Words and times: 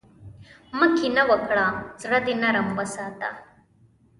مه 0.77 0.87
کینه 0.97 1.23
وکړه، 1.31 1.67
زړۀ 2.01 2.19
دې 2.25 2.33
نرم 2.41 2.67
وساته. 2.77 3.29